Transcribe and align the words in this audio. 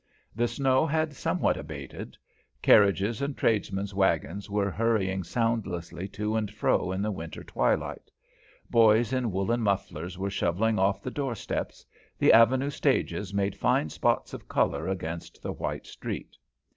The 0.35 0.47
snow 0.47 0.87
had 0.87 1.13
somewhat 1.13 1.57
abated; 1.57 2.17
carriages 2.63 3.21
and 3.21 3.37
tradesmen's 3.37 3.93
wagons 3.93 4.49
were 4.49 4.71
hurrying 4.71 5.21
soundlessly 5.21 6.07
to 6.07 6.35
and 6.35 6.49
fro 6.49 6.91
in 6.91 7.03
the 7.03 7.11
winter 7.11 7.43
twilight; 7.43 8.09
boys 8.71 9.13
in 9.13 9.31
woollen 9.31 9.61
mufflers 9.61 10.17
were 10.17 10.31
shovelling 10.31 10.79
off 10.79 11.03
the 11.03 11.11
doorsteps; 11.11 11.85
the 12.17 12.33
avenue 12.33 12.71
stages 12.71 13.31
made 13.31 13.55
fine 13.55 13.89
spots 13.89 14.33
of 14.33 14.47
colour 14.47 14.87
against 14.87 15.39
the 15.43 15.53
white 15.53 15.85
street. 15.85 16.35